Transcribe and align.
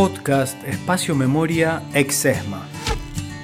Podcast 0.00 0.56
Espacio 0.66 1.14
Memoria 1.14 1.82
Exesma. 1.92 2.66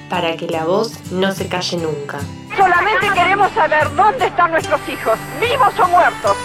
Para 0.09 0.35
que 0.35 0.47
la 0.47 0.65
voz 0.65 1.11
no 1.11 1.31
se 1.31 1.47
calle 1.47 1.77
nunca. 1.77 2.17
Solamente 2.57 3.13
queremos 3.13 3.51
saber 3.51 3.95
dónde 3.95 4.25
están 4.25 4.49
nuestros 4.49 4.81
hijos, 4.89 5.19
vivos 5.39 5.79
o 5.79 5.87
muertos. 5.87 6.35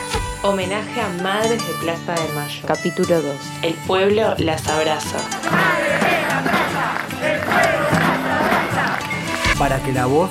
Homenaje 0.43 1.01
a 1.01 1.09
Madres 1.22 1.67
de 1.67 1.72
Plaza 1.80 2.12
de 2.12 2.35
Mayo. 2.35 2.62
Capítulo 2.67 3.22
2. 3.22 3.37
El 3.62 3.72
pueblo 3.87 4.35
las 4.37 4.69
abraza. 4.69 5.17
Para 9.58 9.83
que 9.83 9.92
la 9.92 10.04
voz 10.04 10.31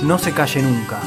no 0.00 0.16
se 0.20 0.32
calle 0.32 0.62
nunca. 0.62 1.00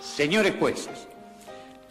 Señores 0.00 0.52
jueces, 0.58 1.03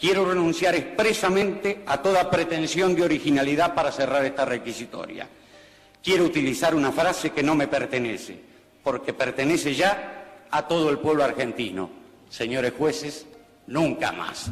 quiero 0.04 0.26
renunciar 0.26 0.76
expresamente 0.76 1.82
a 1.86 2.02
toda 2.02 2.30
pretensión 2.30 2.94
de 2.94 3.04
originalidad 3.04 3.74
para 3.74 3.90
cerrar 3.90 4.26
esta 4.26 4.44
requisitoria. 4.44 5.30
Quiero 6.04 6.26
utilizar 6.26 6.76
una 6.76 6.92
frase 6.92 7.30
que 7.30 7.42
no 7.42 7.56
me 7.56 7.70
pertenece, 7.70 8.38
porque 8.84 9.14
pertenece 9.14 9.74
ya 9.74 10.48
a 10.52 10.68
todo 10.68 10.90
el 10.90 10.98
pueblo 10.98 11.24
argentino. 11.24 11.90
Señores 12.28 12.74
jueces, 12.78 13.26
nunca 13.68 14.12
más. 14.12 14.52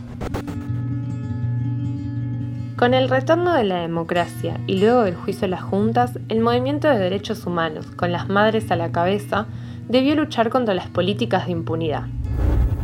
Con 2.78 2.94
el 2.94 3.10
retorno 3.10 3.54
de 3.54 3.66
la 3.66 3.82
democracia 3.82 4.58
y 4.68 4.80
luego 4.80 5.04
del 5.04 5.16
juicio 5.16 5.42
de 5.42 5.48
las 5.50 5.64
juntas, 5.64 6.14
el 6.30 6.40
movimiento 6.40 6.88
de 6.88 6.98
derechos 6.98 7.46
humanos, 7.46 7.88
con 7.98 8.14
las 8.14 8.30
madres 8.30 8.72
a 8.72 8.78
la 8.78 8.94
cabeza, 8.94 9.48
debió 9.90 10.16
luchar 10.16 10.50
contra 10.50 10.74
las 10.74 10.88
políticas 10.88 11.48
de 11.48 11.52
impunidad. 11.52 12.04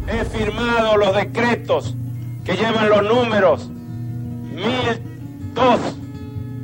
He 0.05 0.25
firmado 0.25 0.97
los 0.97 1.15
decretos 1.15 1.95
que 2.47 2.55
llevan 2.55 2.87
los 2.87 3.03
números 3.03 3.69
1002, 4.55 5.79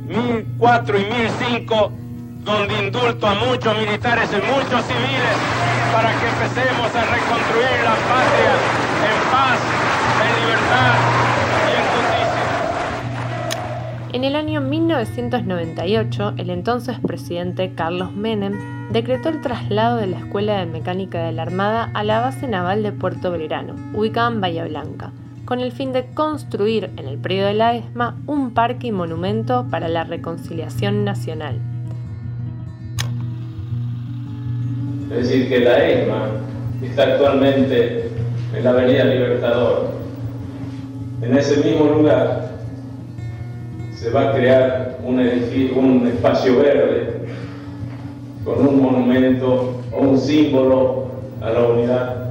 1004 0.08 0.98
y 0.98 1.04
1005, 1.04 1.92
donde 2.42 2.86
indulto 2.86 3.26
a 3.26 3.34
muchos 3.34 3.76
militares 3.76 4.30
y 4.32 4.36
muchos 4.36 4.82
civiles 4.86 5.36
para 5.92 6.08
que 6.18 6.26
empecemos 6.26 6.86
a 6.86 7.04
reconstruir 7.04 7.84
la 7.84 7.96
patria 8.08 8.54
en 9.04 9.18
paz, 9.30 9.60
en 10.24 10.32
libertad 10.40 10.94
y 11.68 11.72
en 11.76 11.84
justicia. 11.92 12.44
En 14.14 14.24
el 14.24 14.36
año 14.36 14.62
1998, 14.62 16.32
el 16.38 16.48
entonces 16.48 16.98
presidente 16.98 17.74
Carlos 17.74 18.10
Menem 18.14 18.88
decretó 18.90 19.28
el 19.28 19.42
traslado 19.42 19.98
de 19.98 20.06
la 20.06 20.20
Escuela 20.20 20.56
de 20.60 20.64
Mecánica 20.64 21.22
de 21.22 21.32
la 21.32 21.42
Armada 21.42 21.90
a 21.92 22.04
la 22.04 22.20
base 22.20 22.48
naval 22.48 22.82
de 22.82 22.92
Puerto 22.92 23.30
Belgrano, 23.30 23.74
ubicada 23.92 24.28
en 24.28 24.40
Bahía 24.40 24.64
Blanca, 24.64 25.12
con 25.44 25.60
el 25.60 25.72
fin 25.72 25.92
de 25.92 26.06
construir 26.14 26.90
en 26.96 27.06
el 27.06 27.18
predio 27.18 27.46
de 27.46 27.54
la 27.54 27.74
ESMA 27.74 28.16
un 28.26 28.54
parque 28.54 28.88
y 28.88 28.92
monumento 28.92 29.66
para 29.70 29.88
la 29.88 30.04
reconciliación 30.04 31.04
nacional. 31.04 31.60
Es 35.10 35.28
decir, 35.28 35.48
que 35.48 35.60
la 35.60 35.86
ESMA 35.86 36.26
está 36.82 37.02
actualmente 37.04 38.08
en 38.56 38.64
la 38.64 38.70
Avenida 38.70 39.04
Libertador. 39.04 39.90
En 41.22 41.36
ese 41.36 41.64
mismo 41.64 41.86
lugar 41.86 42.50
se 43.94 44.10
va 44.10 44.30
a 44.30 44.32
crear 44.32 44.98
un, 45.04 45.20
un 45.20 46.06
espacio 46.06 46.58
verde 46.58 47.14
con 48.44 48.66
un 48.66 48.82
monumento 48.82 49.80
o 49.92 50.00
un 50.00 50.18
símbolo 50.18 51.06
a 51.40 51.50
la 51.50 51.60
unidad. 51.60 52.23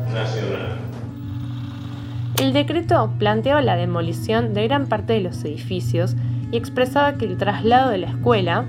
El 2.39 2.51
decreto 2.51 3.11
planteaba 3.19 3.61
la 3.61 3.75
demolición 3.75 4.53
de 4.53 4.67
gran 4.67 4.87
parte 4.87 5.13
de 5.13 5.21
los 5.21 5.43
edificios 5.43 6.15
y 6.51 6.57
expresaba 6.57 7.17
que 7.17 7.25
el 7.25 7.37
traslado 7.37 7.89
de 7.89 7.99
la 7.99 8.09
escuela 8.09 8.65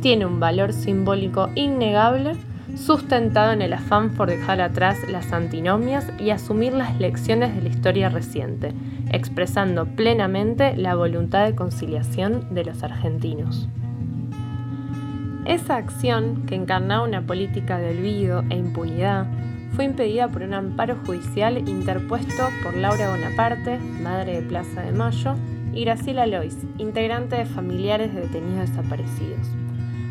tiene 0.00 0.26
un 0.26 0.40
valor 0.40 0.72
simbólico 0.72 1.50
innegable 1.54 2.34
sustentado 2.76 3.52
en 3.52 3.62
el 3.62 3.72
afán 3.74 4.10
por 4.10 4.28
dejar 4.28 4.60
atrás 4.60 4.98
las 5.10 5.32
antinomias 5.32 6.10
y 6.18 6.30
asumir 6.30 6.72
las 6.72 6.98
lecciones 6.98 7.54
de 7.54 7.62
la 7.62 7.68
historia 7.68 8.08
reciente, 8.08 8.72
expresando 9.10 9.86
plenamente 9.86 10.76
la 10.76 10.94
voluntad 10.94 11.44
de 11.44 11.54
conciliación 11.54 12.54
de 12.54 12.64
los 12.64 12.82
argentinos. 12.82 13.68
Esa 15.44 15.76
acción, 15.76 16.46
que 16.46 16.54
encarnaba 16.54 17.04
una 17.04 17.22
política 17.22 17.78
de 17.78 17.90
olvido 17.90 18.44
e 18.48 18.56
impunidad, 18.56 19.26
fue 19.74 19.84
impedida 19.84 20.28
por 20.28 20.42
un 20.42 20.54
amparo 20.54 20.96
judicial 21.06 21.68
interpuesto 21.68 22.48
por 22.62 22.76
Laura 22.76 23.10
Bonaparte, 23.10 23.78
madre 24.02 24.40
de 24.40 24.42
Plaza 24.42 24.82
de 24.82 24.92
Mayo, 24.92 25.34
y 25.72 25.84
Graciela 25.84 26.26
Lois, 26.26 26.58
integrante 26.78 27.36
de 27.36 27.46
familiares 27.46 28.14
de 28.14 28.22
detenidos 28.22 28.70
desaparecidos. 28.70 29.48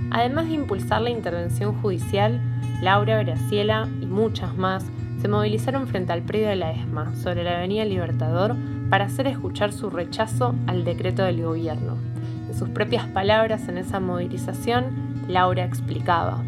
Además 0.09 0.47
de 0.47 0.55
impulsar 0.55 1.01
la 1.01 1.11
intervención 1.11 1.79
judicial, 1.81 2.41
Laura, 2.81 3.23
Graciela 3.23 3.87
y 4.01 4.05
muchas 4.07 4.55
más 4.57 4.85
se 5.21 5.27
movilizaron 5.27 5.87
frente 5.87 6.11
al 6.13 6.23
predio 6.23 6.49
de 6.49 6.55
la 6.55 6.71
ESMA, 6.71 7.15
sobre 7.15 7.43
la 7.43 7.57
Avenida 7.57 7.85
Libertador, 7.85 8.55
para 8.89 9.05
hacer 9.05 9.27
escuchar 9.27 9.71
su 9.71 9.91
rechazo 9.91 10.55
al 10.65 10.83
decreto 10.83 11.23
del 11.23 11.43
gobierno. 11.43 11.95
En 12.49 12.57
sus 12.57 12.69
propias 12.69 13.05
palabras 13.07 13.69
en 13.69 13.77
esa 13.77 13.99
movilización, 13.99 14.85
Laura 15.27 15.63
explicaba. 15.63 16.43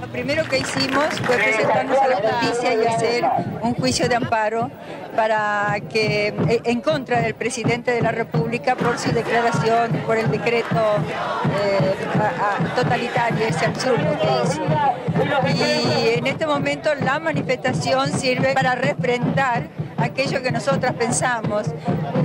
Lo 0.00 0.06
primero 0.08 0.44
que 0.44 0.58
hicimos 0.58 1.20
fue 1.24 1.36
presentarnos 1.36 1.98
a 1.98 2.08
la 2.08 2.16
justicia 2.16 2.74
y 2.74 2.86
hacer 2.86 3.24
un 3.62 3.74
juicio 3.74 4.08
de 4.08 4.16
amparo 4.16 4.70
para 5.16 5.76
que 5.88 6.28
eh, 6.48 6.60
en 6.64 6.80
contra 6.80 7.20
del 7.20 7.34
presidente 7.34 7.92
de 7.92 8.02
la 8.02 8.10
República 8.10 8.76
por 8.76 8.98
su 8.98 9.12
declaración, 9.12 9.90
por 10.06 10.18
el 10.18 10.30
decreto 10.30 10.96
eh, 11.62 11.94
totalitario, 12.76 13.46
ese 13.46 13.66
absurdo 13.66 14.18
que 14.20 14.28
hizo. 14.44 14.62
Y 15.54 16.18
en 16.18 16.26
este 16.26 16.46
momento 16.46 16.94
la 16.94 17.18
manifestación 17.18 18.10
sirve 18.12 18.54
para 18.54 18.74
refrendar 18.74 19.68
aquello 19.96 20.42
que 20.42 20.50
nosotras 20.50 20.94
pensamos. 20.94 21.66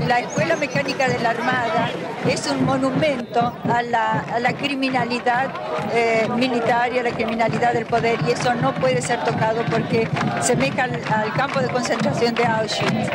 La 0.07 0.19
Escuela 0.19 0.56
Mecánica 0.56 1.07
de 1.07 1.19
la 1.19 1.31
Armada 1.31 1.90
es 2.28 2.50
un 2.50 2.66
monumento 2.66 3.53
a 3.72 3.81
la, 3.81 4.53
criminalidad 4.57 5.50
eh, 5.94 6.28
militar 6.35 6.91
y 6.94 7.00
a 7.00 7.03
la 7.03 7.12
criminalidad 7.12 7.74
del 7.74 7.85
poder 7.85 8.19
y 8.28 8.31
eso 8.31 8.53
no 8.56 8.74
puede 8.75 9.02
ser 9.02 9.24
tocado 9.24 9.63
porque 9.69 10.08
se 10.41 10.56
meca 10.56 10.84
al, 10.84 10.96
al 10.96 11.34
campo 11.34 11.59
de 11.59 11.68
concentración 11.69 12.35
de 12.35 12.46
Auschwitz. 12.46 13.09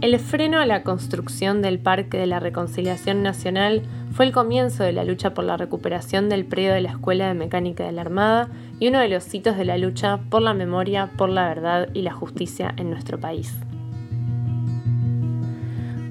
El 0.00 0.16
freno 0.20 0.60
a 0.60 0.66
la 0.66 0.84
construcción 0.84 1.60
del 1.60 1.80
Parque 1.80 2.18
de 2.18 2.26
la 2.26 2.38
Reconciliación 2.38 3.24
Nacional 3.24 3.82
fue 4.12 4.26
el 4.26 4.32
comienzo 4.32 4.84
de 4.84 4.92
la 4.92 5.02
lucha 5.02 5.34
por 5.34 5.44
la 5.44 5.56
recuperación 5.56 6.28
del 6.28 6.44
predio 6.44 6.72
de 6.72 6.80
la 6.80 6.90
Escuela 6.90 7.26
de 7.26 7.34
Mecánica 7.34 7.84
de 7.84 7.92
la 7.92 8.02
Armada 8.02 8.48
y 8.78 8.88
uno 8.88 9.00
de 9.00 9.08
los 9.08 9.32
hitos 9.34 9.56
de 9.56 9.64
la 9.64 9.78
lucha 9.78 10.18
por 10.30 10.42
la 10.42 10.54
memoria, 10.54 11.10
por 11.16 11.28
la 11.28 11.48
verdad 11.48 11.88
y 11.94 12.02
la 12.02 12.12
justicia 12.12 12.74
en 12.76 12.90
nuestro 12.90 13.18
país. 13.18 13.54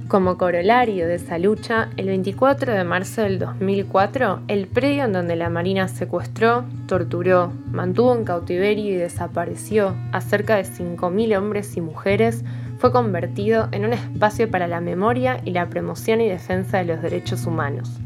Como 0.08 0.38
corolario 0.38 1.06
de 1.06 1.16
esa 1.16 1.38
lucha, 1.38 1.90
el 1.98 2.08
24 2.08 2.74
de 2.74 2.84
marzo 2.86 3.24
del 3.24 3.40
2004, 3.40 4.44
el 4.48 4.68
predio 4.68 5.04
en 5.04 5.12
donde 5.12 5.36
la 5.36 5.50
Marina 5.50 5.90
secuestró, 5.90 6.64
torturó, 6.88 7.52
mantuvo 7.72 8.16
en 8.16 8.24
cautiverio 8.24 8.94
y 8.94 8.98
desapareció 8.98 9.98
a 10.14 10.22
cerca 10.22 10.56
de 10.56 10.64
5.000 10.64 11.38
hombres 11.38 11.76
y 11.76 11.82
mujeres 11.82 12.46
fue 12.78 12.94
convertido 12.94 13.68
en 13.74 13.84
un 13.84 13.92
espacio 13.92 14.50
para 14.50 14.68
la 14.68 14.80
memoria 14.80 15.42
y 15.44 15.52
la 15.52 15.68
promoción 15.68 16.22
y 16.22 16.30
defensa 16.30 16.78
de 16.78 16.86
los 16.86 17.02
derechos 17.02 17.46
humanos. 17.46 18.00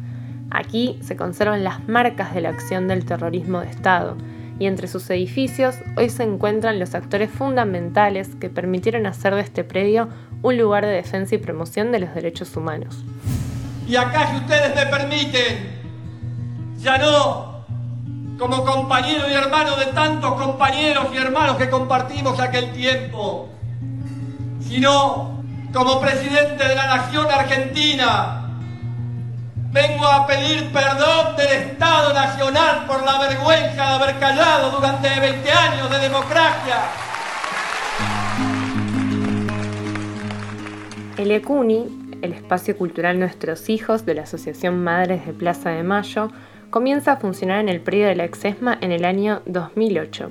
Aquí 0.50 0.98
se 1.02 1.16
conservan 1.16 1.64
las 1.64 1.88
marcas 1.88 2.34
de 2.34 2.42
la 2.42 2.50
acción 2.50 2.88
del 2.88 3.06
terrorismo 3.06 3.60
de 3.60 3.70
Estado, 3.70 4.18
y 4.62 4.68
entre 4.68 4.88
sus 4.88 5.10
edificios 5.10 5.78
hoy 5.98 6.12
se 6.12 6.22
encuentran 6.22 6.78
los 6.78 6.94
actores 6.94 7.32
fundamentales 7.32 8.36
que 8.40 8.48
permitieron 8.48 9.08
hacer 9.08 9.34
de 9.34 9.42
este 9.42 9.64
predio 9.64 10.08
un 10.44 10.56
lugar 10.56 10.86
de 10.86 10.92
defensa 10.92 11.34
y 11.34 11.40
promoción 11.40 11.92
de 11.92 11.98
los 11.98 12.14
derechos 12.14 12.56
humanos. 12.56 13.04
Y 13.88 13.96
acá, 13.96 14.30
si 14.30 14.38
ustedes 14.38 14.76
me 14.76 14.86
permiten, 14.86 15.82
ya 16.78 17.00
no 17.00 17.66
como 18.38 18.64
compañero 18.64 19.28
y 19.32 19.34
hermano 19.34 19.76
de 19.78 19.88
tantos 19.88 20.40
compañeros 20.40 21.08
y 21.12 21.18
hermanos 21.18 21.58
que 21.58 21.68
compartimos 21.68 22.40
aquel 22.40 22.72
tiempo, 22.72 23.50
sino 24.60 25.44
como 25.74 26.00
presidente 26.00 26.68
de 26.68 26.76
la 26.76 26.98
Nación 26.98 27.26
Argentina, 27.32 28.41
vengo 29.72 30.06
a 30.06 30.28
pedir 30.28 30.70
perdón 30.72 31.36
del 31.38 31.48
Estado 31.48 32.14
Nacional 32.14 32.86
por 32.88 33.04
la 33.04 33.20
vergüenza 33.20 33.76
de 33.76 33.82
haber 33.82 34.20
callado 34.20 34.72
durante 34.72 35.08
20 35.08 35.52
años 35.52 35.90
de 35.90 36.00
democracia. 36.00 36.78
El 41.18 41.32
ECUNI, 41.32 42.20
el 42.22 42.34
espacio 42.34 42.78
cultural 42.78 43.20
Nuestros 43.20 43.70
Hijos 43.70 44.06
de 44.06 44.16
la 44.16 44.24
Asociación 44.24 44.84
Madres 44.84 45.26
de 45.26 45.34
Plaza 45.34 45.70
de 45.70 45.84
Mayo, 45.84 46.30
comienza 46.70 47.14
a 47.14 47.18
funcionar 47.18 47.60
en 47.60 47.70
el 47.70 47.82
predio 47.82 48.08
de 48.08 48.16
la 48.16 48.26
Exesma 48.26 48.78
en 48.82 48.92
el 48.92 49.06
año 49.06 49.42
2008. 49.46 50.30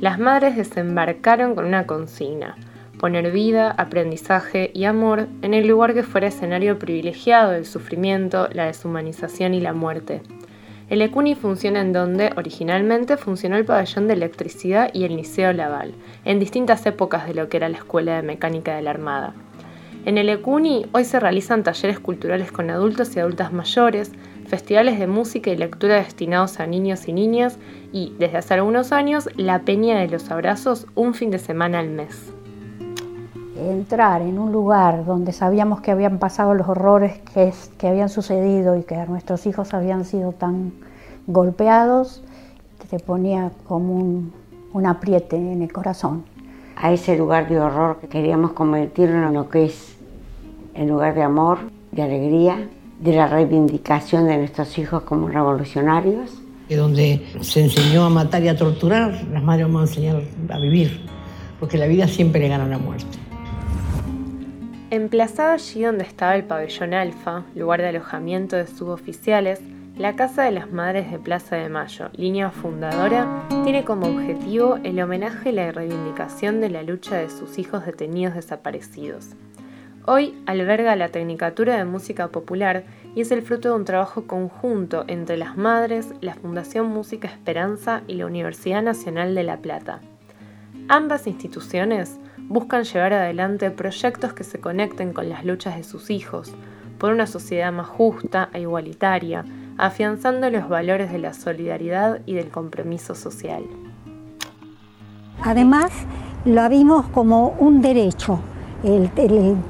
Las 0.00 0.18
madres 0.18 0.56
desembarcaron 0.56 1.54
con 1.54 1.64
una 1.64 1.86
consigna, 1.86 2.56
poner 3.06 3.30
vida, 3.30 3.70
aprendizaje 3.70 4.72
y 4.74 4.84
amor 4.84 5.28
en 5.42 5.54
el 5.54 5.68
lugar 5.68 5.94
que 5.94 6.02
fuera 6.02 6.26
escenario 6.26 6.76
privilegiado 6.76 7.52
del 7.52 7.64
sufrimiento, 7.64 8.48
la 8.52 8.66
deshumanización 8.66 9.54
y 9.54 9.60
la 9.60 9.72
muerte. 9.72 10.22
El 10.90 11.00
ECUNI 11.00 11.36
funciona 11.36 11.82
en 11.82 11.92
donde 11.92 12.32
originalmente 12.36 13.16
funcionó 13.16 13.58
el 13.58 13.64
pabellón 13.64 14.08
de 14.08 14.14
electricidad 14.14 14.90
y 14.92 15.04
el 15.04 15.14
Liceo 15.14 15.52
Laval, 15.52 15.94
en 16.24 16.40
distintas 16.40 16.84
épocas 16.84 17.28
de 17.28 17.34
lo 17.34 17.48
que 17.48 17.58
era 17.58 17.68
la 17.68 17.76
Escuela 17.76 18.16
de 18.16 18.22
Mecánica 18.22 18.74
de 18.74 18.82
la 18.82 18.90
Armada. 18.90 19.34
En 20.04 20.18
el 20.18 20.28
ECUNI 20.28 20.86
hoy 20.90 21.04
se 21.04 21.20
realizan 21.20 21.62
talleres 21.62 22.00
culturales 22.00 22.50
con 22.50 22.70
adultos 22.70 23.14
y 23.14 23.20
adultas 23.20 23.52
mayores, 23.52 24.10
festivales 24.48 24.98
de 24.98 25.06
música 25.06 25.52
y 25.52 25.56
lectura 25.56 25.94
destinados 25.94 26.58
a 26.58 26.66
niños 26.66 27.06
y 27.06 27.12
niñas 27.12 27.56
y, 27.92 28.14
desde 28.18 28.38
hace 28.38 28.54
algunos 28.54 28.90
años, 28.90 29.28
la 29.36 29.60
Peña 29.60 29.96
de 30.00 30.08
los 30.08 30.28
Abrazos 30.32 30.88
un 30.96 31.14
fin 31.14 31.30
de 31.30 31.38
semana 31.38 31.78
al 31.78 31.90
mes. 31.90 32.32
Entrar 33.58 34.22
en 34.22 34.38
un 34.38 34.52
lugar 34.52 35.04
donde 35.04 35.32
sabíamos 35.32 35.80
que 35.80 35.90
habían 35.90 36.18
pasado 36.18 36.54
los 36.54 36.68
horrores 36.68 37.18
que, 37.34 37.52
que 37.78 37.88
habían 37.88 38.08
sucedido 38.08 38.76
y 38.76 38.82
que 38.82 38.96
nuestros 39.06 39.46
hijos 39.46 39.74
habían 39.74 40.04
sido 40.04 40.32
tan 40.32 40.72
golpeados, 41.26 42.22
te 42.88 42.98
ponía 42.98 43.50
como 43.66 43.94
un, 43.94 44.32
un 44.72 44.86
apriete 44.86 45.36
en 45.36 45.62
el 45.62 45.72
corazón. 45.72 46.24
A 46.76 46.92
ese 46.92 47.16
lugar 47.16 47.48
de 47.48 47.58
horror 47.58 47.98
que 48.00 48.08
queríamos 48.08 48.52
convertirlo 48.52 49.26
en 49.26 49.34
lo 49.34 49.48
que 49.48 49.64
es 49.64 49.96
el 50.74 50.88
lugar 50.88 51.14
de 51.14 51.22
amor, 51.22 51.58
de 51.92 52.02
alegría, 52.02 52.68
de 53.00 53.16
la 53.16 53.26
reivindicación 53.26 54.26
de 54.26 54.36
nuestros 54.38 54.76
hijos 54.78 55.02
como 55.02 55.28
revolucionarios. 55.28 56.30
Donde 56.68 57.26
se 57.40 57.62
enseñó 57.62 58.04
a 58.04 58.10
matar 58.10 58.42
y 58.42 58.48
a 58.48 58.56
torturar, 58.56 59.24
las 59.32 59.42
madres 59.42 59.66
vamos 59.66 59.82
a 59.82 59.84
enseñar 59.84 60.22
a 60.50 60.58
vivir, 60.58 61.00
porque 61.58 61.78
la 61.78 61.86
vida 61.86 62.08
siempre 62.08 62.40
le 62.40 62.48
gana 62.48 62.64
a 62.64 62.68
la 62.68 62.78
muerte. 62.78 63.25
Emplazado 64.88 65.50
allí 65.50 65.82
donde 65.82 66.04
estaba 66.04 66.36
el 66.36 66.44
pabellón 66.44 66.94
Alfa, 66.94 67.42
lugar 67.56 67.80
de 67.80 67.88
alojamiento 67.88 68.54
de 68.54 68.68
suboficiales, 68.68 69.60
la 69.98 70.14
Casa 70.14 70.44
de 70.44 70.52
las 70.52 70.70
Madres 70.70 71.10
de 71.10 71.18
Plaza 71.18 71.56
de 71.56 71.68
Mayo, 71.68 72.08
línea 72.12 72.52
fundadora, 72.52 73.48
tiene 73.64 73.84
como 73.84 74.06
objetivo 74.06 74.78
el 74.84 75.00
homenaje 75.00 75.48
y 75.48 75.52
la 75.52 75.72
reivindicación 75.72 76.60
de 76.60 76.70
la 76.70 76.84
lucha 76.84 77.16
de 77.16 77.30
sus 77.30 77.58
hijos 77.58 77.84
detenidos 77.84 78.36
desaparecidos. 78.36 79.30
Hoy 80.04 80.40
alberga 80.46 80.94
la 80.94 81.08
Tecnicatura 81.08 81.76
de 81.76 81.84
Música 81.84 82.28
Popular 82.28 82.84
y 83.16 83.22
es 83.22 83.32
el 83.32 83.42
fruto 83.42 83.70
de 83.70 83.74
un 83.74 83.84
trabajo 83.84 84.28
conjunto 84.28 85.04
entre 85.08 85.36
las 85.36 85.56
madres, 85.56 86.14
la 86.20 86.34
Fundación 86.34 86.86
Música 86.86 87.26
Esperanza 87.26 88.02
y 88.06 88.14
la 88.14 88.26
Universidad 88.26 88.84
Nacional 88.84 89.34
de 89.34 89.42
La 89.42 89.56
Plata. 89.56 90.00
Ambas 90.86 91.26
instituciones 91.26 92.20
buscan 92.38 92.84
llevar 92.84 93.12
adelante 93.12 93.70
proyectos 93.70 94.32
que 94.32 94.44
se 94.44 94.60
conecten 94.60 95.12
con 95.12 95.28
las 95.28 95.44
luchas 95.44 95.76
de 95.76 95.84
sus 95.84 96.10
hijos, 96.10 96.52
por 96.98 97.12
una 97.12 97.26
sociedad 97.26 97.72
más 97.72 97.86
justa 97.86 98.48
e 98.52 98.60
igualitaria, 98.60 99.44
afianzando 99.78 100.48
los 100.50 100.68
valores 100.68 101.12
de 101.12 101.18
la 101.18 101.34
solidaridad 101.34 102.20
y 102.26 102.34
del 102.34 102.48
compromiso 102.48 103.14
social. 103.14 103.64
Además, 105.42 105.92
lo 106.44 106.68
vimos 106.68 107.06
como 107.08 107.56
un 107.58 107.82
derecho, 107.82 108.38
el, 108.82 109.10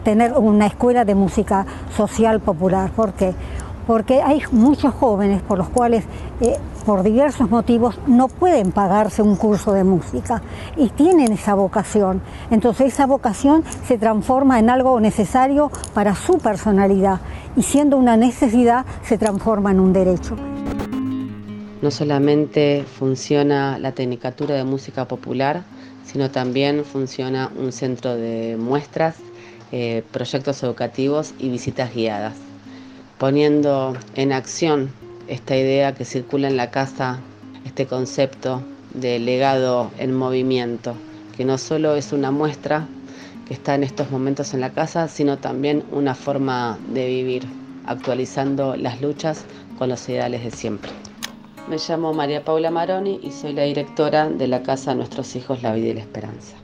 tener 0.05 0.33
una 0.35 0.67
escuela 0.67 1.05
de 1.05 1.15
música 1.15 1.67
social 1.97 2.41
popular. 2.41 2.91
¿Por 2.91 3.15
qué? 3.15 3.35
Porque 3.87 4.21
hay 4.23 4.43
muchos 4.53 4.95
jóvenes 4.95 5.43
por 5.43 5.59
los 5.59 5.69
cuales, 5.69 6.05
eh, 6.41 6.57
por 6.87 7.03
diversos 7.03 7.51
motivos, 7.51 7.99
no 8.07 8.29
pueden 8.29 8.71
pagarse 8.71 9.21
un 9.21 9.35
curso 9.35 9.73
de 9.73 9.83
música 9.83 10.41
y 10.77 10.89
tienen 10.91 11.33
esa 11.33 11.55
vocación. 11.55 12.23
Entonces 12.53 12.95
esa 12.95 13.07
vocación 13.07 13.65
se 13.87 13.99
transforma 13.99 14.61
en 14.61 14.71
algo 14.71 15.01
necesario 15.01 15.73
para 15.95 16.15
su 16.15 16.39
personalidad 16.39 17.21
y 17.57 17.63
siendo 17.63 17.97
una 17.97 18.17
necesidad 18.17 18.87
se 19.03 19.19
transforma 19.19 19.73
en 19.73 19.81
un 19.81 19.93
derecho. 19.93 20.37
No 21.83 21.91
solamente 21.91 22.85
funciona 22.99 23.81
la 23.81 23.91
Tecnicatura 23.91 24.55
de 24.55 24.63
Música 24.63 25.07
Popular, 25.07 25.65
sino 26.05 26.31
también 26.31 26.85
funciona 26.85 27.51
un 27.59 27.73
centro 27.73 28.15
de 28.15 28.57
muestras, 28.57 29.17
eh, 29.73 30.05
proyectos 30.13 30.63
educativos 30.63 31.35
y 31.37 31.49
visitas 31.49 31.93
guiadas, 31.93 32.35
poniendo 33.19 33.97
en 34.15 34.33
acción 34.33 34.93
esta 35.29 35.57
idea 35.57 35.95
que 35.95 36.05
circula 36.05 36.49
en 36.49 36.57
la 36.57 36.71
casa, 36.71 37.21
este 37.65 37.87
concepto 37.87 38.63
de 38.95 39.19
legado 39.19 39.91
en 39.99 40.15
movimiento, 40.15 40.95
que 41.37 41.45
no 41.45 41.59
solo 41.59 41.97
es 41.97 42.13
una 42.13 42.31
muestra 42.31 42.87
que 43.47 43.55
está 43.55 43.75
en 43.75 43.85
estos 43.85 44.11
momentos 44.11 44.55
en 44.55 44.61
la 44.61 44.71
casa, 44.71 45.09
sino 45.09 45.39
también 45.39 45.85
una 45.93 46.15
forma 46.15 46.79
de 46.89 47.07
vivir, 47.07 47.45
actualizando 47.87 48.77
las 48.77 49.01
luchas 49.01 49.45
con 49.79 49.89
los 49.89 50.09
ideales 50.09 50.43
de 50.43 50.51
siempre. 50.51 50.91
Me 51.69 51.77
llamo 51.79 52.13
María 52.13 52.45
Paula 52.45 52.71
Maroni 52.71 53.21
y 53.23 53.33
soy 53.33 53.53
la 53.53 53.63
directora 53.63 54.29
de 54.29 54.47
la 54.49 54.63
Casa 54.63 54.95
Nuestros 54.95 55.35
Hijos, 55.37 55.63
la 55.63 55.75
Vida 55.75 55.89
y 55.89 55.95
la 55.95 56.01
Esperanza. 56.01 56.57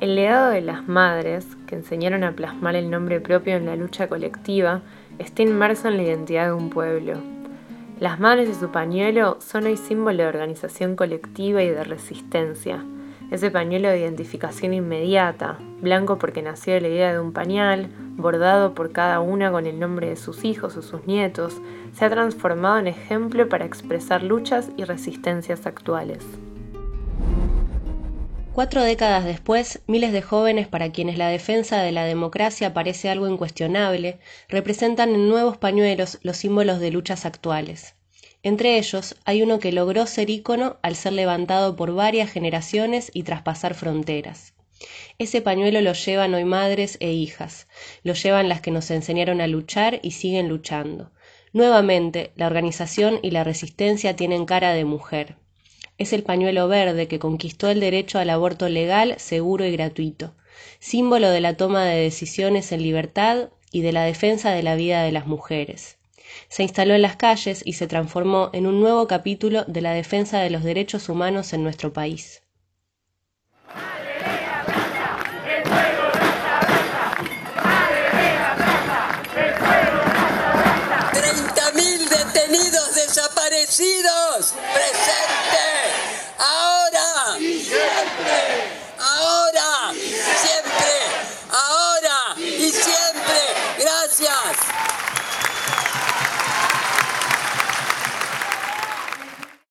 El 0.00 0.16
legado 0.16 0.50
de 0.50 0.60
las 0.60 0.88
madres, 0.88 1.46
que 1.66 1.76
enseñaron 1.76 2.24
a 2.24 2.32
plasmar 2.32 2.74
el 2.74 2.90
nombre 2.90 3.20
propio 3.20 3.56
en 3.56 3.66
la 3.66 3.76
lucha 3.76 4.08
colectiva, 4.08 4.82
está 5.20 5.42
inmerso 5.42 5.88
en 5.88 5.98
la 5.98 6.02
identidad 6.02 6.46
de 6.46 6.52
un 6.52 6.70
pueblo. 6.70 7.14
Las 8.00 8.18
madres 8.18 8.48
y 8.48 8.54
su 8.54 8.70
pañuelo 8.70 9.36
son 9.40 9.66
hoy 9.66 9.76
símbolo 9.76 10.16
de 10.16 10.26
organización 10.26 10.96
colectiva 10.96 11.62
y 11.62 11.68
de 11.68 11.84
resistencia. 11.84 12.82
Ese 13.30 13.50
pañuelo 13.50 13.90
de 13.90 14.00
identificación 14.00 14.72
inmediata, 14.72 15.58
blanco 15.82 16.18
porque 16.18 16.40
nació 16.40 16.74
de 16.74 16.80
la 16.80 16.88
idea 16.88 17.12
de 17.12 17.20
un 17.20 17.32
pañal, 17.32 17.90
bordado 18.16 18.74
por 18.74 18.92
cada 18.92 19.20
una 19.20 19.52
con 19.52 19.66
el 19.66 19.78
nombre 19.78 20.08
de 20.08 20.16
sus 20.16 20.44
hijos 20.44 20.78
o 20.78 20.82
sus 20.82 21.06
nietos, 21.06 21.60
se 21.92 22.06
ha 22.06 22.10
transformado 22.10 22.78
en 22.78 22.86
ejemplo 22.86 23.48
para 23.48 23.66
expresar 23.66 24.22
luchas 24.22 24.70
y 24.78 24.84
resistencias 24.84 25.66
actuales. 25.66 26.24
Cuatro 28.52 28.82
décadas 28.82 29.24
después, 29.24 29.80
miles 29.86 30.12
de 30.12 30.22
jóvenes 30.22 30.66
para 30.66 30.90
quienes 30.90 31.16
la 31.16 31.28
defensa 31.28 31.82
de 31.82 31.92
la 31.92 32.04
democracia 32.04 32.74
parece 32.74 33.08
algo 33.08 33.28
incuestionable, 33.28 34.18
representan 34.48 35.14
en 35.14 35.28
nuevos 35.28 35.56
pañuelos 35.56 36.18
los 36.22 36.38
símbolos 36.38 36.80
de 36.80 36.90
luchas 36.90 37.26
actuales. 37.26 37.94
Entre 38.42 38.76
ellos 38.76 39.14
hay 39.24 39.44
uno 39.44 39.60
que 39.60 39.70
logró 39.70 40.04
ser 40.06 40.30
ícono 40.30 40.78
al 40.82 40.96
ser 40.96 41.12
levantado 41.12 41.76
por 41.76 41.94
varias 41.94 42.28
generaciones 42.28 43.12
y 43.14 43.22
traspasar 43.22 43.74
fronteras. 43.74 44.52
Ese 45.18 45.42
pañuelo 45.42 45.80
lo 45.80 45.92
llevan 45.92 46.34
hoy 46.34 46.44
madres 46.44 46.96
e 47.00 47.12
hijas, 47.12 47.68
lo 48.02 48.14
llevan 48.14 48.48
las 48.48 48.60
que 48.60 48.72
nos 48.72 48.90
enseñaron 48.90 49.40
a 49.40 49.46
luchar 49.46 50.00
y 50.02 50.10
siguen 50.10 50.48
luchando. 50.48 51.12
Nuevamente, 51.52 52.32
la 52.34 52.48
organización 52.48 53.20
y 53.22 53.30
la 53.30 53.44
resistencia 53.44 54.16
tienen 54.16 54.44
cara 54.44 54.72
de 54.72 54.84
mujer 54.84 55.36
es 56.00 56.14
el 56.14 56.22
pañuelo 56.22 56.66
verde 56.66 57.08
que 57.08 57.18
conquistó 57.18 57.68
el 57.68 57.78
derecho 57.78 58.18
al 58.18 58.30
aborto 58.30 58.70
legal, 58.70 59.16
seguro 59.18 59.66
y 59.66 59.72
gratuito, 59.72 60.34
símbolo 60.78 61.28
de 61.28 61.42
la 61.42 61.58
toma 61.58 61.84
de 61.84 62.00
decisiones 62.00 62.72
en 62.72 62.82
libertad 62.82 63.50
y 63.70 63.82
de 63.82 63.92
la 63.92 64.04
defensa 64.04 64.50
de 64.50 64.62
la 64.62 64.76
vida 64.76 65.02
de 65.02 65.12
las 65.12 65.26
mujeres. 65.26 65.98
Se 66.48 66.62
instaló 66.62 66.94
en 66.94 67.02
las 67.02 67.16
calles 67.16 67.60
y 67.66 67.74
se 67.74 67.86
transformó 67.86 68.48
en 68.54 68.66
un 68.66 68.80
nuevo 68.80 69.06
capítulo 69.06 69.64
de 69.66 69.82
la 69.82 69.92
defensa 69.92 70.40
de 70.40 70.48
los 70.48 70.64
derechos 70.64 71.10
humanos 71.10 71.52
en 71.52 71.64
nuestro 71.64 71.92
país 71.92 72.40
desaparecidos. 83.40 84.54
Presente, 84.74 85.64
ahora. 86.38 87.38
Y 87.38 87.60
siempre. 87.60 88.79